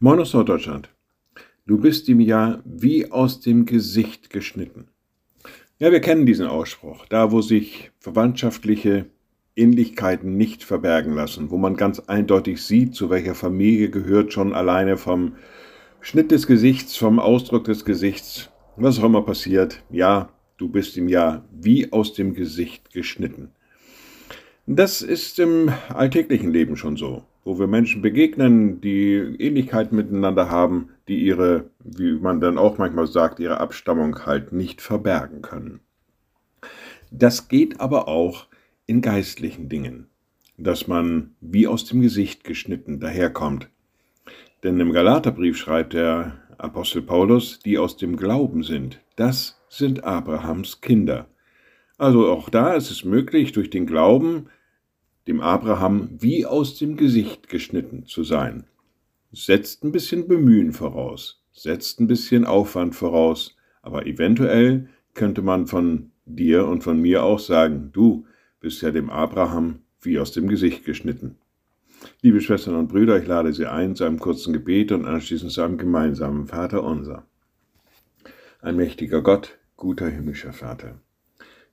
[0.00, 0.88] Moin aus Norddeutschland.
[1.66, 4.88] Du bist ihm ja wie aus dem Gesicht geschnitten.
[5.78, 7.06] Ja, wir kennen diesen Ausspruch.
[7.06, 9.06] Da, wo sich verwandtschaftliche
[9.54, 14.96] Ähnlichkeiten nicht verbergen lassen, wo man ganz eindeutig sieht, zu welcher Familie gehört, schon alleine
[14.96, 15.36] vom
[16.00, 19.84] Schnitt des Gesichts, vom Ausdruck des Gesichts, was auch immer passiert.
[19.90, 23.52] Ja, du bist ihm ja wie aus dem Gesicht geschnitten.
[24.66, 30.88] Das ist im alltäglichen Leben schon so wo wir Menschen begegnen, die Ähnlichkeiten miteinander haben,
[31.08, 35.80] die ihre, wie man dann auch manchmal sagt, ihre Abstammung halt nicht verbergen können.
[37.10, 38.46] Das geht aber auch
[38.86, 40.08] in geistlichen Dingen,
[40.56, 43.68] dass man wie aus dem Gesicht geschnitten daherkommt.
[44.62, 50.80] Denn im Galaterbrief schreibt der Apostel Paulus, die aus dem Glauben sind, das sind Abrahams
[50.80, 51.26] Kinder.
[51.98, 54.46] Also auch da ist es möglich, durch den Glauben
[55.26, 58.64] dem Abraham wie aus dem Gesicht geschnitten zu sein.
[59.32, 66.12] Setzt ein bisschen Bemühen voraus, setzt ein bisschen Aufwand voraus, aber eventuell könnte man von
[66.26, 68.26] dir und von mir auch sagen, du
[68.60, 71.36] bist ja dem Abraham wie aus dem Gesicht geschnitten.
[72.20, 75.62] Liebe Schwestern und Brüder, ich lade Sie ein zu einem kurzen Gebet und anschließend zu
[75.62, 77.26] einem gemeinsamen Vater unser.
[78.60, 81.00] Ein mächtiger Gott, guter himmlischer Vater.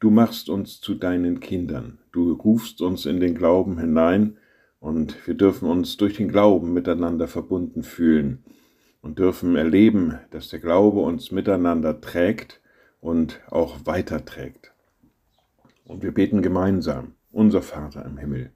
[0.00, 1.98] Du machst uns zu deinen Kindern.
[2.12, 4.36] Du rufst uns in den Glauben hinein
[4.80, 8.44] und wir dürfen uns durch den Glauben miteinander verbunden fühlen
[9.00, 12.60] und dürfen erleben, dass der Glaube uns miteinander trägt
[13.00, 14.72] und auch weiterträgt.
[15.84, 18.50] Und wir beten gemeinsam, unser Vater im Himmel,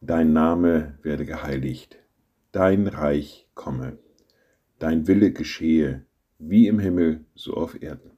[0.00, 1.98] dein Name werde geheiligt,
[2.52, 3.98] dein Reich komme,
[4.78, 6.04] dein Wille geschehe,
[6.38, 8.17] wie im Himmel, so auf Erden.